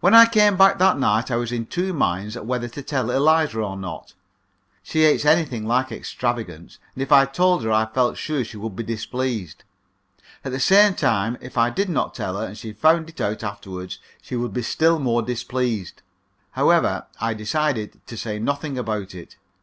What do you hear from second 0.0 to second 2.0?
When I came back that night I was in two